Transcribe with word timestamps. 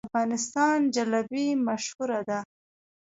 د 0.01 0.03
افغانستان 0.09 0.77
جلبي 0.95 1.47
مشهوره 1.67 2.19
ده 2.29 2.39